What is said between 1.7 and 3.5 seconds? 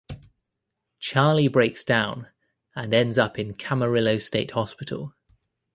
down and ends up